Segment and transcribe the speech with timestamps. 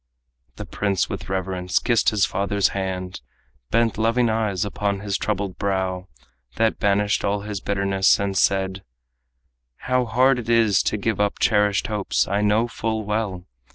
[0.55, 3.21] The prince with reverence kissed his father's hand,
[3.69, 6.07] Bent loving eyes upon his troubled brow
[6.55, 8.83] That banished all his bitterness and said:
[9.85, 13.45] "How hard it is to give up cherished hopes I know full well.